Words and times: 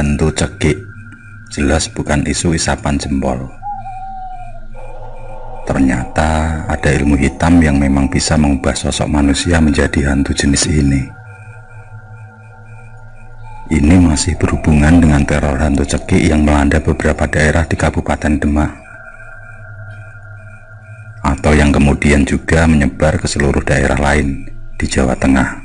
Hantu 0.00 0.32
cekik 0.32 0.80
jelas 1.52 1.84
bukan 1.92 2.24
isu 2.24 2.56
isapan 2.56 2.96
jempol. 2.96 3.36
Ternyata 5.68 6.64
ada 6.64 6.88
ilmu 6.88 7.20
hitam 7.20 7.60
yang 7.60 7.76
memang 7.76 8.08
bisa 8.08 8.40
mengubah 8.40 8.72
sosok 8.72 9.04
manusia 9.04 9.60
menjadi 9.60 10.08
hantu 10.08 10.32
jenis 10.32 10.72
ini. 10.72 11.04
Ini 13.68 14.00
masih 14.00 14.40
berhubungan 14.40 15.04
dengan 15.04 15.20
teror 15.28 15.60
hantu 15.60 15.84
cekik 15.84 16.32
yang 16.32 16.48
melanda 16.48 16.80
beberapa 16.80 17.28
daerah 17.28 17.68
di 17.68 17.76
Kabupaten 17.76 18.40
Demak. 18.40 18.72
Atau 21.28 21.52
yang 21.52 21.76
kemudian 21.76 22.24
juga 22.24 22.64
menyebar 22.64 23.20
ke 23.20 23.28
seluruh 23.28 23.60
daerah 23.60 24.00
lain 24.00 24.48
di 24.80 24.88
Jawa 24.88 25.12
Tengah. 25.12 25.60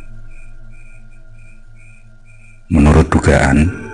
Menurut 2.68 3.08
dugaan, 3.08 3.85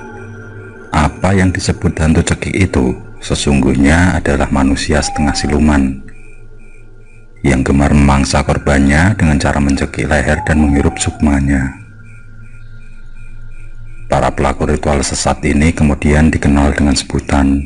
apa 0.91 1.31
yang 1.31 1.55
disebut 1.55 1.95
hantu 2.03 2.19
cekik 2.19 2.51
itu 2.51 2.91
sesungguhnya 3.23 4.19
adalah 4.19 4.51
manusia 4.51 4.99
setengah 4.99 5.31
siluman 5.31 6.03
yang 7.47 7.63
gemar 7.63 7.95
memangsa 7.95 8.43
korbannya 8.43 9.15
dengan 9.15 9.39
cara 9.39 9.57
mencekik 9.63 10.05
leher 10.05 10.43
dan 10.43 10.61
menghirup 10.61 10.99
sukmanya. 10.99 11.73
Para 14.11 14.27
pelaku 14.35 14.67
ritual 14.67 14.99
sesat 14.99 15.39
ini 15.47 15.71
kemudian 15.71 16.27
dikenal 16.27 16.75
dengan 16.75 16.93
sebutan 16.93 17.63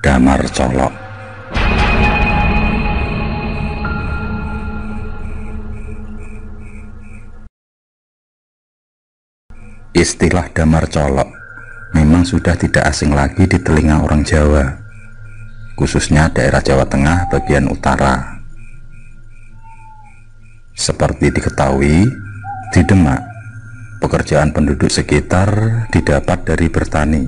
damar 0.00 0.40
colok. 0.48 0.96
Istilah 9.92 10.48
damar 10.56 10.88
colok 10.88 11.45
memang 11.94 12.26
sudah 12.26 12.58
tidak 12.58 12.88
asing 12.90 13.14
lagi 13.14 13.46
di 13.46 13.60
telinga 13.60 14.02
orang 14.02 14.26
Jawa, 14.26 14.64
khususnya 15.78 16.32
daerah 16.32 16.58
Jawa 16.64 16.88
Tengah 16.88 17.30
bagian 17.30 17.70
utara. 17.70 18.42
Seperti 20.76 21.30
diketahui, 21.30 22.04
di 22.74 22.80
Demak, 22.84 23.22
pekerjaan 24.02 24.50
penduduk 24.50 24.90
sekitar 24.90 25.48
didapat 25.94 26.42
dari 26.44 26.66
bertani, 26.66 27.24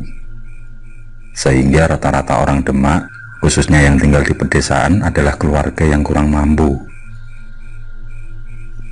sehingga 1.32 1.88
rata-rata 1.88 2.42
orang 2.42 2.66
Demak, 2.66 3.08
khususnya 3.40 3.84
yang 3.84 3.96
tinggal 3.96 4.26
di 4.26 4.34
pedesaan, 4.34 5.00
adalah 5.00 5.38
keluarga 5.38 5.86
yang 5.86 6.02
kurang 6.02 6.28
mampu. 6.28 6.76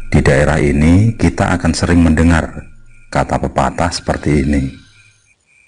Di 0.09 0.25
daerah 0.25 0.57
ini, 0.57 1.13
kita 1.19 1.53
akan 1.59 1.77
sering 1.77 2.01
mendengar 2.01 2.65
kata 3.13 3.37
pepatah 3.37 3.93
seperti 3.93 4.49
ini 4.49 4.86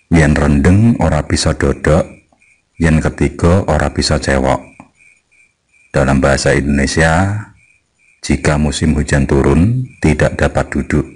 yen 0.09 0.33
rendeng 0.33 0.97
ora 1.05 1.21
bisa 1.21 1.53
dodok 1.53 2.05
yen 2.81 2.97
ketiga 3.03 3.65
ora 3.69 3.93
bisa 3.93 4.17
cewok. 4.17 4.65
Dalam 5.93 6.21
bahasa 6.21 6.57
Indonesia 6.57 7.45
jika 8.25 8.57
musim 8.57 8.97
hujan 8.97 9.29
turun 9.29 9.85
tidak 10.01 10.37
dapat 10.37 10.69
duduk. 10.73 11.07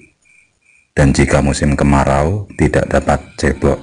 Dan 0.93 1.17
jika 1.17 1.41
musim 1.41 1.73
kemarau 1.73 2.45
tidak 2.61 2.85
dapat 2.93 3.17
cebok. 3.41 3.81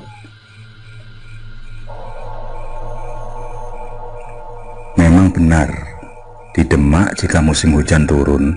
Memang 4.94 5.34
benar 5.34 5.74
di 6.54 6.62
Demak 6.62 7.18
jika 7.18 7.42
musim 7.42 7.74
hujan 7.74 8.06
turun 8.06 8.54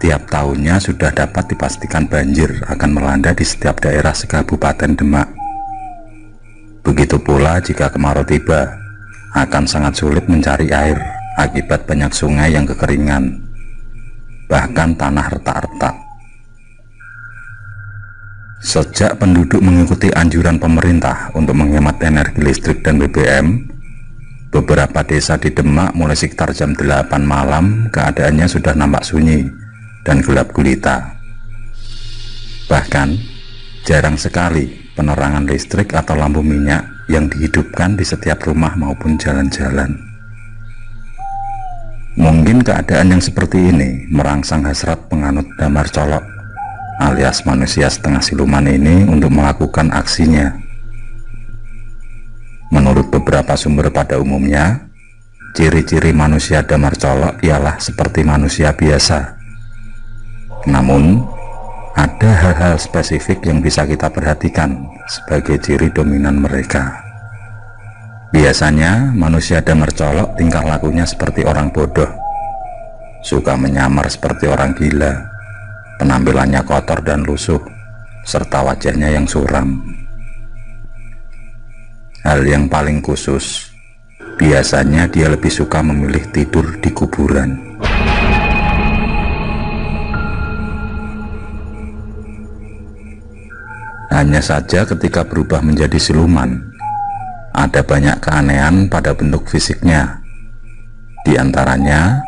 tiap 0.00 0.24
tahunnya 0.32 0.80
sudah 0.80 1.12
dapat 1.12 1.52
dipastikan 1.52 2.08
banjir 2.08 2.64
akan 2.64 2.96
melanda 2.96 3.36
di 3.36 3.44
setiap 3.44 3.76
daerah 3.84 4.16
sekabupaten 4.16 4.96
Demak 4.96 5.42
Begitu 6.82 7.14
pula 7.22 7.62
jika 7.62 7.86
kemarau 7.94 8.26
tiba, 8.26 8.74
akan 9.38 9.64
sangat 9.70 10.02
sulit 10.02 10.26
mencari 10.26 10.68
air 10.74 10.98
akibat 11.38 11.86
banyak 11.86 12.10
sungai 12.10 12.52
yang 12.52 12.66
kekeringan, 12.66 13.38
bahkan 14.50 14.92
tanah 14.98 15.30
retak-retak. 15.30 15.94
Sejak 18.62 19.18
penduduk 19.18 19.62
mengikuti 19.62 20.10
anjuran 20.10 20.58
pemerintah 20.58 21.30
untuk 21.38 21.54
menghemat 21.54 21.98
energi 22.02 22.42
listrik 22.42 22.82
dan 22.82 22.98
BBM, 22.98 23.62
beberapa 24.50 25.06
desa 25.06 25.38
di 25.38 25.54
Demak 25.54 25.94
mulai 25.94 26.18
sekitar 26.18 26.50
jam 26.50 26.74
8 26.74 26.82
malam 27.22 27.90
keadaannya 27.94 28.46
sudah 28.46 28.74
nampak 28.74 29.06
sunyi 29.06 29.46
dan 30.02 30.18
gelap 30.18 30.50
gulita. 30.50 31.14
Bahkan, 32.70 33.08
jarang 33.82 34.14
sekali 34.14 34.81
penerangan 34.94 35.48
listrik 35.48 35.96
atau 35.96 36.14
lampu 36.14 36.44
minyak 36.44 36.84
yang 37.08 37.28
dihidupkan 37.28 37.96
di 37.96 38.04
setiap 38.04 38.44
rumah 38.44 38.76
maupun 38.76 39.16
jalan-jalan. 39.16 39.96
Mungkin 42.20 42.60
keadaan 42.60 43.16
yang 43.16 43.22
seperti 43.24 43.72
ini 43.72 44.04
merangsang 44.12 44.68
hasrat 44.68 45.08
penganut 45.08 45.48
damar 45.56 45.88
colok 45.88 46.32
alias 47.02 47.42
manusia 47.42 47.90
setengah 47.90 48.22
siluman 48.22 48.62
ini 48.68 49.02
untuk 49.08 49.34
melakukan 49.34 49.90
aksinya. 49.90 50.54
Menurut 52.70 53.10
beberapa 53.10 53.58
sumber 53.58 53.90
pada 53.90 54.16
umumnya, 54.22 54.88
ciri-ciri 55.52 56.14
manusia 56.14 56.64
damar 56.64 56.96
colok 56.96 57.42
ialah 57.44 57.76
seperti 57.82 58.24
manusia 58.24 58.72
biasa. 58.72 59.36
Namun, 60.70 61.26
ada 61.92 62.30
hal-hal 62.32 62.80
spesifik 62.80 63.44
yang 63.44 63.60
bisa 63.60 63.84
kita 63.84 64.08
perhatikan 64.08 64.88
sebagai 65.04 65.60
ciri 65.60 65.92
dominan 65.92 66.40
mereka. 66.40 67.04
Biasanya 68.32 69.12
manusia 69.12 69.60
damar 69.60 69.92
colok 69.92 70.32
tingkah 70.40 70.64
lakunya 70.64 71.04
seperti 71.04 71.44
orang 71.44 71.68
bodoh, 71.68 72.08
suka 73.20 73.52
menyamar 73.60 74.08
seperti 74.08 74.48
orang 74.48 74.72
gila, 74.72 75.20
penampilannya 76.00 76.64
kotor 76.64 77.04
dan 77.04 77.28
lusuh, 77.28 77.60
serta 78.24 78.64
wajahnya 78.64 79.12
yang 79.12 79.28
suram. 79.28 79.84
Hal 82.24 82.40
yang 82.48 82.72
paling 82.72 83.04
khusus, 83.04 83.68
biasanya 84.40 85.12
dia 85.12 85.28
lebih 85.28 85.52
suka 85.52 85.84
memilih 85.84 86.24
tidur 86.32 86.80
di 86.80 86.88
kuburan. 86.88 87.71
Hanya 94.12 94.44
saja 94.44 94.84
ketika 94.84 95.24
berubah 95.24 95.64
menjadi 95.64 95.96
siluman, 95.96 96.60
ada 97.56 97.80
banyak 97.80 98.20
keanehan 98.20 98.84
pada 98.92 99.16
bentuk 99.16 99.48
fisiknya. 99.48 100.20
Di 101.24 101.40
antaranya, 101.40 102.20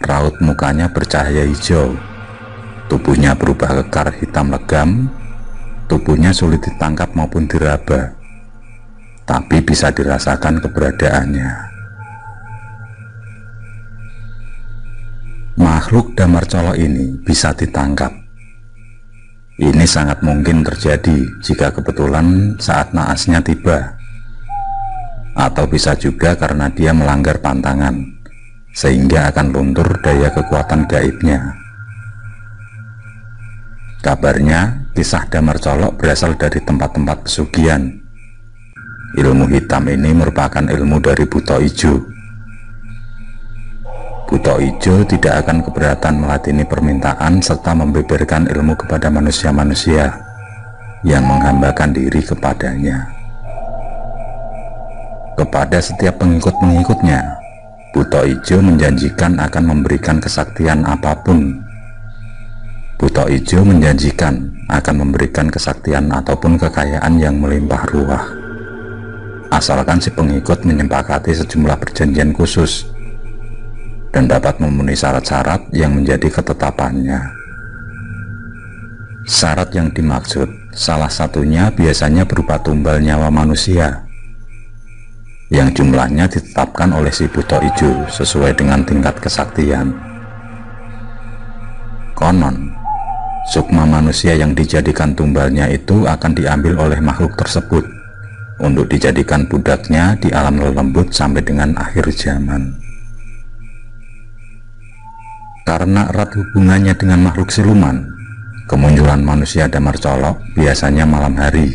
raut 0.00 0.32
mukanya 0.40 0.88
bercahaya 0.88 1.44
hijau, 1.44 1.92
tubuhnya 2.88 3.36
berubah 3.36 3.84
kekar 3.84 4.16
hitam 4.16 4.48
legam, 4.48 5.12
tubuhnya 5.92 6.32
sulit 6.32 6.64
ditangkap 6.64 7.12
maupun 7.12 7.44
diraba, 7.44 8.16
tapi 9.28 9.60
bisa 9.60 9.92
dirasakan 9.92 10.56
keberadaannya. 10.56 11.52
Makhluk 15.60 16.16
damar 16.16 16.48
colok 16.48 16.80
ini 16.80 17.12
bisa 17.20 17.52
ditangkap 17.52 18.25
ini 19.56 19.88
sangat 19.88 20.20
mungkin 20.20 20.60
terjadi 20.60 21.24
jika 21.40 21.72
kebetulan 21.72 22.56
saat 22.60 22.92
naasnya 22.92 23.40
tiba, 23.40 23.96
atau 25.32 25.64
bisa 25.64 25.96
juga 25.96 26.36
karena 26.36 26.68
dia 26.68 26.92
melanggar 26.92 27.40
pantangan, 27.40 27.96
sehingga 28.76 29.32
akan 29.32 29.56
luntur 29.56 29.96
daya 30.04 30.28
kekuatan 30.28 30.84
gaibnya. 30.84 31.56
Kabarnya, 34.04 34.92
kisah 34.92 35.24
damar 35.32 35.56
colok 35.56 35.96
berasal 35.96 36.36
dari 36.36 36.60
tempat-tempat 36.60 37.24
pesugihan. 37.24 37.88
Ilmu 39.16 39.48
hitam 39.48 39.88
ini 39.88 40.12
merupakan 40.12 40.62
ilmu 40.62 41.00
dari 41.00 41.24
buto 41.24 41.56
ijo 41.64 42.15
Buto 44.26 44.58
Ijo 44.58 45.06
tidak 45.06 45.46
akan 45.46 45.62
keberatan 45.62 46.18
melatini 46.18 46.66
permintaan 46.66 47.38
serta 47.38 47.78
membeberkan 47.78 48.50
ilmu 48.50 48.74
kepada 48.74 49.06
manusia-manusia 49.06 50.18
yang 51.06 51.22
menghambakan 51.22 51.94
diri 51.94 52.26
kepadanya. 52.26 53.06
Kepada 55.38 55.78
setiap 55.78 56.18
pengikut-pengikutnya, 56.18 57.22
Buto 57.94 58.26
Ijo 58.26 58.58
menjanjikan 58.58 59.38
akan 59.38 59.62
memberikan 59.62 60.18
kesaktian 60.18 60.82
apa 60.82 61.14
pun. 61.22 61.62
Buto 62.98 63.30
Ijo 63.30 63.62
menjanjikan 63.62 64.42
akan 64.66 65.06
memberikan 65.06 65.46
kesaktian 65.54 66.10
ataupun 66.10 66.58
kekayaan 66.58 67.14
yang 67.22 67.38
melimpah 67.38 67.86
ruah. 67.94 68.26
Asalkan 69.54 70.02
si 70.02 70.10
pengikut 70.10 70.66
menyepakati 70.66 71.30
sejumlah 71.30 71.78
perjanjian 71.78 72.34
khusus 72.34 72.95
dan 74.10 74.28
dapat 74.30 74.58
memenuhi 74.58 74.98
syarat-syarat 74.98 75.72
yang 75.72 75.96
menjadi 75.96 76.28
ketetapannya. 76.28 77.20
Syarat 79.26 79.74
yang 79.74 79.90
dimaksud 79.90 80.66
Salah 80.76 81.08
satunya 81.08 81.72
biasanya 81.72 82.28
berupa 82.28 82.60
tumbal 82.60 83.00
nyawa 83.00 83.32
manusia 83.32 84.04
yang 85.48 85.72
jumlahnya 85.72 86.28
ditetapkan 86.28 86.92
oleh 86.92 87.08
si 87.08 87.24
buto 87.32 87.56
ijo 87.64 88.04
sesuai 88.12 88.52
dengan 88.52 88.84
tingkat 88.84 89.16
kesaktian. 89.16 89.96
Konon, 92.12 92.76
sukma 93.48 93.88
manusia 93.88 94.36
yang 94.36 94.52
dijadikan 94.52 95.16
tumbalnya 95.16 95.64
itu 95.72 96.04
akan 96.04 96.36
diambil 96.36 96.76
oleh 96.76 97.00
makhluk 97.00 97.32
tersebut 97.40 97.88
untuk 98.60 98.84
dijadikan 98.92 99.48
budaknya 99.48 100.12
di 100.20 100.28
alam 100.28 100.60
lembut 100.60 101.08
sampai 101.08 101.40
dengan 101.40 101.72
akhir 101.80 102.04
zaman. 102.12 102.76
Karena 105.66 106.06
erat 106.14 106.30
hubungannya 106.38 106.94
dengan 106.94 107.26
makhluk 107.26 107.50
siluman, 107.50 108.16
Kemunculan 108.66 109.22
manusia 109.22 109.70
damar 109.70 109.94
colok 109.94 110.42
biasanya 110.58 111.06
malam 111.06 111.38
hari. 111.38 111.70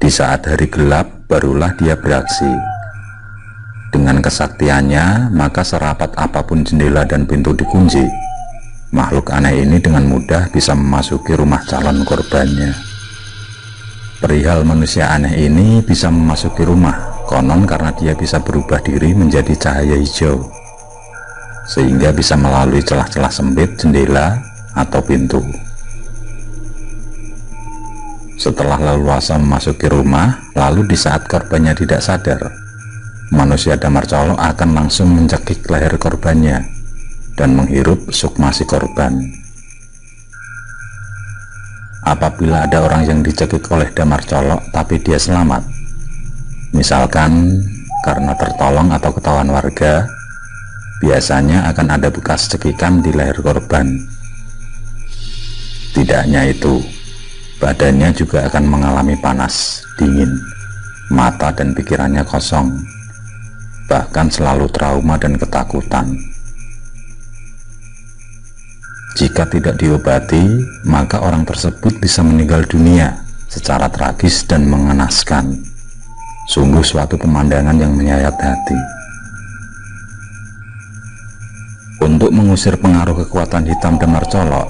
Di 0.00 0.08
saat 0.08 0.48
hari 0.48 0.64
gelap, 0.72 1.28
barulah 1.28 1.76
dia 1.76 1.92
beraksi. 1.92 2.48
Dengan 3.92 4.24
kesaktiannya, 4.24 5.28
maka 5.28 5.60
serapat 5.60 6.08
apa 6.16 6.40
pun 6.40 6.64
jendela 6.64 7.04
dan 7.04 7.28
pintu 7.28 7.52
dikunci. 7.52 8.00
Makhluk 8.96 9.28
aneh 9.28 9.60
ini 9.60 9.76
dengan 9.76 10.08
mudah 10.08 10.48
bisa 10.48 10.72
memasuki 10.72 11.36
rumah 11.36 11.60
calon 11.68 12.00
korbannya. 12.08 12.72
Perihal 14.24 14.64
manusia 14.64 15.12
aneh 15.12 15.36
ini 15.36 15.84
bisa 15.84 16.08
memasuki 16.08 16.64
rumah, 16.64 17.28
konon 17.28 17.68
karena 17.68 17.92
dia 17.92 18.16
bisa 18.16 18.40
berubah 18.40 18.80
diri 18.80 19.12
menjadi 19.12 19.52
cahaya 19.52 20.00
hijau. 20.00 20.53
Sehingga 21.64 22.12
bisa 22.12 22.36
melalui 22.36 22.84
celah-celah 22.84 23.32
sempit 23.32 23.80
jendela 23.80 24.36
atau 24.76 25.00
pintu. 25.00 25.40
Setelah 28.34 28.76
leluasa 28.76 29.38
memasuki 29.38 29.86
rumah, 29.88 30.52
lalu 30.58 30.84
di 30.90 30.98
saat 30.98 31.24
korbannya 31.30 31.72
tidak 31.72 32.02
sadar, 32.02 32.52
manusia 33.32 33.78
damar 33.78 34.04
colok 34.04 34.36
akan 34.36 34.70
langsung 34.74 35.14
mencekik 35.14 35.64
leher 35.70 35.96
korbannya 35.96 36.66
dan 37.38 37.54
menghirup 37.54 38.10
sukma 38.10 38.50
si 38.50 38.66
korban. 38.66 39.16
Apabila 42.04 42.68
ada 42.68 42.84
orang 42.84 43.08
yang 43.08 43.20
dicekik 43.24 43.64
oleh 43.72 43.88
damar 43.96 44.20
colok 44.28 44.60
tapi 44.74 45.00
dia 45.00 45.16
selamat, 45.16 45.64
misalkan 46.76 47.64
karena 48.04 48.36
tertolong 48.36 48.92
atau 48.92 49.10
ketahuan 49.14 49.48
warga, 49.48 50.04
biasanya 51.04 51.68
akan 51.68 52.00
ada 52.00 52.08
bekas 52.08 52.48
cekikan 52.48 53.04
di 53.04 53.12
leher 53.12 53.36
korban 53.44 54.00
tidak 55.94 56.26
hanya 56.26 56.50
itu, 56.50 56.82
badannya 57.62 58.10
juga 58.18 58.50
akan 58.50 58.66
mengalami 58.66 59.14
panas, 59.22 59.86
dingin, 59.94 60.26
mata 61.06 61.54
dan 61.54 61.70
pikirannya 61.70 62.26
kosong, 62.26 62.82
bahkan 63.86 64.26
selalu 64.26 64.66
trauma 64.74 65.14
dan 65.22 65.38
ketakutan. 65.38 66.18
Jika 69.14 69.46
tidak 69.46 69.78
diobati, 69.78 70.42
maka 70.82 71.22
orang 71.22 71.46
tersebut 71.46 72.02
bisa 72.02 72.26
meninggal 72.26 72.66
dunia 72.66 73.14
secara 73.46 73.86
tragis 73.86 74.42
dan 74.50 74.66
mengenaskan. 74.66 75.62
Sungguh 76.50 76.82
suatu 76.82 77.14
pemandangan 77.14 77.78
yang 77.78 77.94
menyayat 77.94 78.34
hati. 78.34 79.03
Untuk 82.04 82.36
mengusir 82.36 82.76
pengaruh 82.76 83.24
kekuatan 83.24 83.64
hitam 83.64 83.96
dan 83.96 84.12
mercolok, 84.12 84.68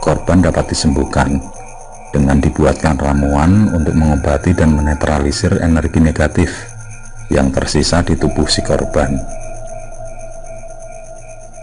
korban 0.00 0.40
dapat 0.40 0.72
disembuhkan 0.72 1.36
dengan 2.08 2.40
dibuatkan 2.40 2.96
ramuan 2.96 3.68
untuk 3.76 3.92
mengobati 3.92 4.56
dan 4.56 4.72
menetralisir 4.72 5.60
energi 5.60 6.00
negatif 6.00 6.48
yang 7.28 7.52
tersisa 7.52 8.00
di 8.00 8.16
tubuh 8.16 8.48
si 8.48 8.64
korban. 8.64 9.12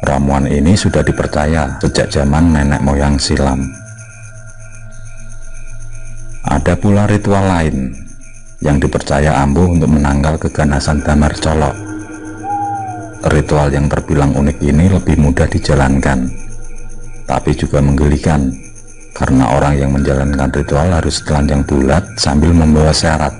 Ramuan 0.06 0.46
ini 0.46 0.78
sudah 0.78 1.02
dipercaya 1.02 1.82
sejak 1.82 2.14
zaman 2.14 2.54
nenek 2.54 2.86
moyang 2.86 3.18
silam. 3.18 3.66
Ada 6.46 6.78
pula 6.78 7.10
ritual 7.10 7.42
lain 7.42 7.90
yang 8.62 8.78
dipercaya 8.78 9.34
ampuh 9.42 9.66
untuk 9.66 9.90
menanggal 9.90 10.38
keganasan 10.38 11.02
damar 11.02 11.34
colok. 11.42 11.87
Ritual 13.26 13.74
yang 13.74 13.90
terbilang 13.90 14.38
unik 14.38 14.58
ini 14.62 14.86
lebih 14.94 15.18
mudah 15.18 15.50
dijalankan 15.50 16.48
tapi 17.28 17.52
juga 17.54 17.84
menggelikan 17.84 18.56
karena 19.12 19.52
orang 19.52 19.76
yang 19.76 19.92
menjalankan 19.92 20.48
ritual 20.56 20.88
harus 20.88 21.20
telanjang 21.28 21.62
bulat 21.68 22.08
sambil 22.16 22.56
membawa 22.56 22.96
syarat. 22.96 23.36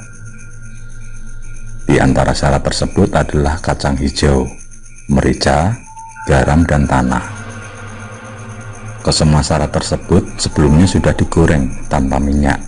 Di 1.88 1.96
antara 2.04 2.36
syarat 2.36 2.68
tersebut 2.68 3.16
adalah 3.16 3.56
kacang 3.64 3.96
hijau, 3.96 4.44
merica, 5.08 5.72
garam, 6.28 6.68
dan 6.68 6.84
tanah. 6.84 7.24
Kesemua 9.08 9.40
syarat 9.40 9.72
tersebut 9.72 10.36
sebelumnya 10.36 10.84
sudah 10.84 11.16
digoreng 11.16 11.72
tanpa 11.88 12.20
minyak. 12.20 12.60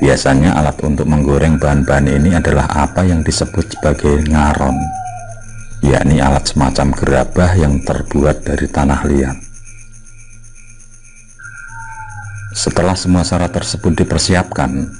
Biasanya 0.00 0.56
alat 0.56 0.80
untuk 0.80 1.04
menggoreng 1.04 1.60
bahan-bahan 1.60 2.08
ini 2.08 2.32
adalah 2.32 2.64
apa 2.72 3.04
yang 3.04 3.20
disebut 3.20 3.76
sebagai 3.76 4.24
ngaron, 4.32 4.80
yakni 5.80 6.20
alat 6.20 6.44
semacam 6.44 6.92
gerabah 6.92 7.52
yang 7.56 7.80
terbuat 7.80 8.44
dari 8.44 8.66
tanah 8.68 9.00
liat. 9.08 9.38
Setelah 12.52 12.92
semua 12.92 13.24
syarat 13.24 13.56
tersebut 13.56 14.04
dipersiapkan, 14.04 14.92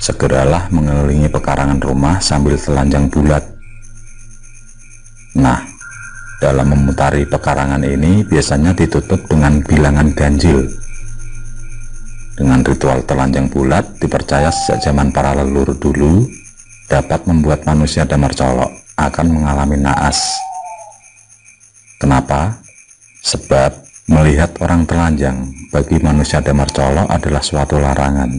segeralah 0.00 0.72
mengelilingi 0.72 1.28
pekarangan 1.28 1.82
rumah 1.84 2.16
sambil 2.24 2.56
telanjang 2.56 3.12
bulat. 3.12 3.44
Nah, 5.36 5.60
dalam 6.40 6.72
memutari 6.72 7.28
pekarangan 7.28 7.84
ini 7.84 8.24
biasanya 8.24 8.72
ditutup 8.72 9.20
dengan 9.28 9.60
bilangan 9.60 10.08
ganjil. 10.16 10.64
Dengan 12.32 12.64
ritual 12.64 13.04
telanjang 13.04 13.52
bulat 13.52 14.00
dipercaya 14.00 14.48
sejak 14.48 14.80
zaman 14.80 15.12
para 15.12 15.36
leluhur 15.36 15.76
dulu 15.76 16.24
dapat 16.88 17.28
membuat 17.28 17.68
manusia 17.68 18.08
damar 18.08 18.32
colok 18.32 18.81
akan 19.08 19.26
mengalami 19.32 19.80
naas. 19.80 20.38
Kenapa? 21.98 22.62
Sebab 23.22 23.82
Melihat 24.10 24.58
orang 24.58 24.82
telanjang 24.82 25.54
bagi 25.72 25.96
manusia 26.02 26.42
damar 26.42 26.66
colok 26.68 27.08
adalah 27.08 27.38
suatu 27.38 27.80
larangan. 27.80 28.34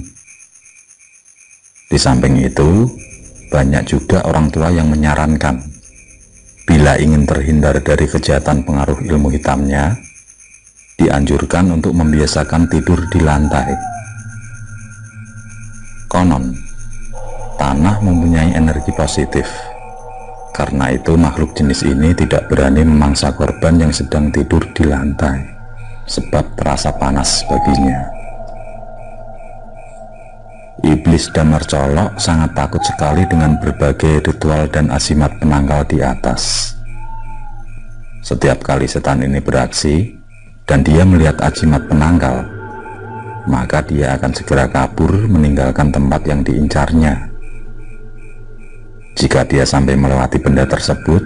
Di 1.89 1.97
samping 1.97 2.37
itu, 2.43 2.85
banyak 3.49 3.87
juga 3.89 4.21
orang 4.27 4.53
tua 4.53 4.69
yang 4.69 4.91
menyarankan 4.93 5.65
bila 6.69 6.99
ingin 7.01 7.25
terhindar 7.25 7.79
dari 7.81 8.05
kejahatan 8.05 8.67
pengaruh 8.67 9.01
ilmu 9.07 9.33
hitamnya, 9.33 9.97
dianjurkan 11.01 11.73
untuk 11.73 11.97
membiasakan 11.97 12.69
tidur 12.69 12.99
di 13.07 13.23
lantai. 13.23 13.73
Konon, 16.11 16.53
tanah 17.55 18.03
mempunyai 18.03 18.51
energi 18.51 18.91
positif. 18.93 19.72
Karena 20.53 20.93
itu 20.93 21.17
makhluk 21.17 21.57
jenis 21.57 21.81
ini 21.81 22.13
tidak 22.13 22.45
berani 22.45 22.85
memangsa 22.85 23.33
korban 23.33 23.81
yang 23.81 23.89
sedang 23.89 24.29
tidur 24.29 24.61
di 24.77 24.85
lantai 24.85 25.41
sebab 26.05 26.53
terasa 26.53 26.93
panas 26.93 27.41
baginya. 27.49 28.05
Iblis 30.83 31.31
damar 31.33 31.63
colok 31.65 32.21
sangat 32.21 32.53
takut 32.53 32.83
sekali 32.85 33.25
dengan 33.25 33.57
berbagai 33.57 34.29
ritual 34.29 34.69
dan 34.69 34.93
asimat 34.93 35.31
penangkal 35.41 35.81
di 35.89 36.03
atas. 36.03 36.75
Setiap 38.21 38.61
kali 38.61 38.85
setan 38.85 39.25
ini 39.25 39.41
beraksi 39.41 40.13
dan 40.69 40.85
dia 40.85 41.01
melihat 41.07 41.39
ajimat 41.41 41.87
penangkal, 41.87 42.45
maka 43.47 43.81
dia 43.83 44.15
akan 44.19 44.31
segera 44.37 44.69
kabur 44.69 45.11
meninggalkan 45.27 45.89
tempat 45.89 46.21
yang 46.29 46.45
diincarnya. 46.45 47.32
Jika 49.13 49.45
dia 49.45 49.61
sampai 49.61 49.93
melewati 49.93 50.41
benda 50.41 50.65
tersebut, 50.65 51.21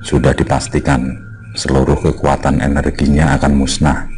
sudah 0.00 0.32
dipastikan 0.32 1.16
seluruh 1.52 1.96
kekuatan 2.00 2.64
energinya 2.64 3.36
akan 3.36 3.52
musnah. 3.56 4.08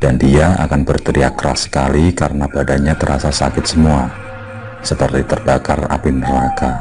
Dan 0.00 0.16
dia 0.16 0.56
akan 0.56 0.88
berteriak 0.88 1.36
keras 1.36 1.68
sekali 1.68 2.16
karena 2.16 2.48
badannya 2.48 2.96
terasa 2.96 3.28
sakit 3.28 3.64
semua 3.68 4.08
seperti 4.80 5.20
terbakar 5.28 5.84
api 5.84 6.08
neraka. 6.08 6.72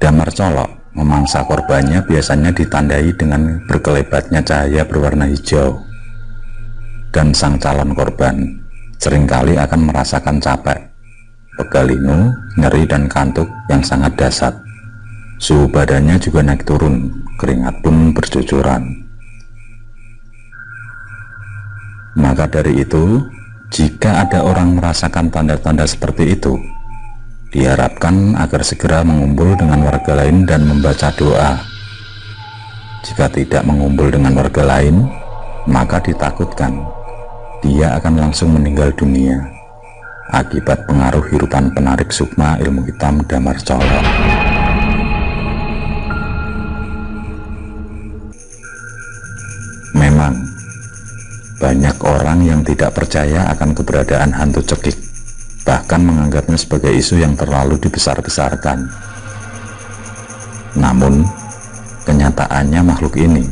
Damar 0.00 0.32
colok 0.32 0.96
memangsa 0.96 1.44
korbannya 1.44 2.00
biasanya 2.08 2.56
ditandai 2.56 3.12
dengan 3.12 3.60
berkelebatnya 3.68 4.40
cahaya 4.40 4.88
berwarna 4.88 5.28
hijau. 5.28 5.84
Dan 7.12 7.36
sang 7.36 7.60
calon 7.60 7.92
korban 7.92 8.64
sering 8.96 9.28
kali 9.28 9.60
akan 9.60 9.92
merasakan 9.92 10.40
capek 10.40 10.91
pegalinu, 11.62 12.34
nyeri 12.58 12.82
dan 12.90 13.06
kantuk 13.06 13.46
yang 13.70 13.86
sangat 13.86 14.18
dasar 14.18 14.52
Suhu 15.42 15.66
badannya 15.66 16.22
juga 16.22 16.38
naik 16.38 16.62
turun, 16.62 17.10
keringat 17.34 17.82
pun 17.82 18.14
bercucuran. 18.14 19.02
Maka 22.14 22.46
dari 22.46 22.78
itu, 22.78 23.26
jika 23.74 24.22
ada 24.22 24.46
orang 24.46 24.78
merasakan 24.78 25.34
tanda-tanda 25.34 25.82
seperti 25.82 26.38
itu, 26.38 26.54
diharapkan 27.50 28.38
agar 28.38 28.62
segera 28.62 29.02
mengumpul 29.02 29.58
dengan 29.58 29.82
warga 29.82 30.14
lain 30.14 30.46
dan 30.46 30.62
membaca 30.62 31.10
doa. 31.10 31.58
Jika 33.02 33.26
tidak 33.26 33.66
mengumpul 33.66 34.14
dengan 34.14 34.38
warga 34.38 34.62
lain, 34.62 35.10
maka 35.66 35.98
ditakutkan 35.98 36.86
dia 37.66 37.98
akan 37.98 38.30
langsung 38.30 38.54
meninggal 38.54 38.94
dunia 38.94 39.51
akibat 40.32 40.88
pengaruh 40.88 41.28
hirupan 41.28 41.76
penarik 41.76 42.08
sukma 42.08 42.56
ilmu 42.56 42.88
hitam 42.88 43.20
damar 43.28 43.60
colok. 43.60 44.04
Memang, 49.92 50.34
banyak 51.60 51.96
orang 52.00 52.40
yang 52.48 52.60
tidak 52.64 52.96
percaya 52.96 53.52
akan 53.52 53.76
keberadaan 53.76 54.32
hantu 54.32 54.64
cekik, 54.64 54.96
bahkan 55.68 56.00
menganggapnya 56.00 56.56
sebagai 56.56 56.96
isu 56.96 57.20
yang 57.20 57.36
terlalu 57.36 57.76
dibesar-besarkan. 57.76 58.88
Namun, 60.80 61.28
kenyataannya 62.08 62.80
makhluk 62.80 63.20
ini, 63.20 63.44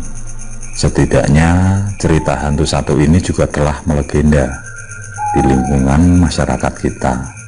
setidaknya 0.72 1.84
cerita 2.00 2.40
hantu 2.40 2.64
satu 2.64 2.96
ini 2.96 3.20
juga 3.20 3.44
telah 3.44 3.84
melegenda 3.84 4.69
di 5.30 5.40
lingkungan 5.46 6.26
masyarakat 6.26 6.74
kita. 6.78 7.39